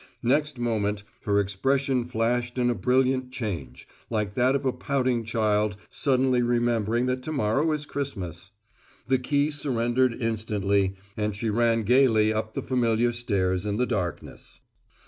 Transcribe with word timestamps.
Next 0.23 0.57
moment, 0.57 1.03
her 1.25 1.39
expression 1.39 2.05
flashed 2.05 2.57
in 2.57 2.71
a 2.71 2.73
brilliant 2.73 3.29
change, 3.31 3.87
like 4.09 4.33
that 4.33 4.55
of 4.55 4.65
a 4.65 4.73
pouting 4.73 5.23
child 5.23 5.75
suddenly 5.91 6.41
remembering 6.41 7.05
that 7.05 7.21
tomorrow 7.21 7.71
is 7.71 7.85
Christmas. 7.85 8.49
The 9.07 9.19
key 9.19 9.51
surrendered 9.51 10.19
instantly, 10.19 10.95
and 11.15 11.35
she 11.35 11.51
ran 11.51 11.83
gayly 11.83 12.33
up 12.33 12.53
the 12.53 12.63
familiar 12.63 13.11
stairs 13.13 13.63
in 13.63 13.77
the 13.77 13.85
darkness. 13.85 14.61